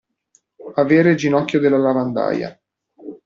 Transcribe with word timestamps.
Avere 0.77 1.11
il 1.11 1.15
ginocchio 1.15 1.59
della 1.59 1.77
lavandaia. 1.77 2.59